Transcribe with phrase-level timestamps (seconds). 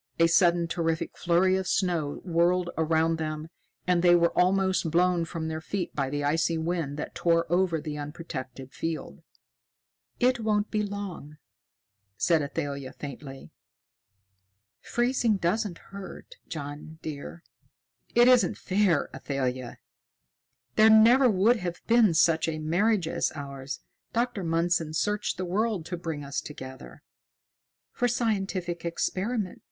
[0.17, 3.49] A sudden terrific flurry of snow whirled around them,
[3.85, 7.79] and they were almost blown from their feet by the icy wind that tore over
[7.79, 9.21] the unprotected field.
[10.19, 11.37] "It won't be long,"
[12.17, 13.51] said Athalia faintly.
[14.79, 17.43] "Freezing doesn't hurt, John, dear."
[18.15, 19.77] "It isn't fair, Athalia!
[20.77, 23.81] There never would have been such a marriage as ours.
[24.13, 24.43] Dr.
[24.43, 27.03] Mundson searched the world to bring us together."
[27.91, 29.59] "For scientific experiment!"